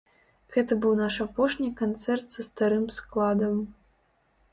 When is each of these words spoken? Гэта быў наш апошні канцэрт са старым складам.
Гэта 0.53 0.77
быў 0.85 0.93
наш 1.01 1.17
апошні 1.25 1.69
канцэрт 1.81 2.25
са 2.37 2.45
старым 2.47 2.89
складам. 2.97 3.61